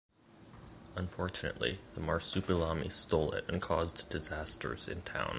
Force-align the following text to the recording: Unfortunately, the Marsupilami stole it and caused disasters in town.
Unfortunately, 0.95 1.77
the 1.93 2.01
Marsupilami 2.01 2.91
stole 2.91 3.33
it 3.33 3.45
and 3.47 3.61
caused 3.61 4.09
disasters 4.09 4.87
in 4.87 5.03
town. 5.03 5.29